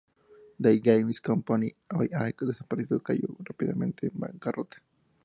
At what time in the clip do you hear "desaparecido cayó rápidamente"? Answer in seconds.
2.39-4.07